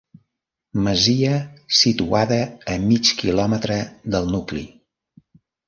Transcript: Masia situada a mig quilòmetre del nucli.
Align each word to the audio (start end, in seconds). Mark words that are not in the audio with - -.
Masia 0.87 1.33
situada 1.81 2.41
a 2.77 2.79
mig 2.87 3.13
quilòmetre 3.21 3.79
del 4.17 4.35
nucli. 4.35 4.69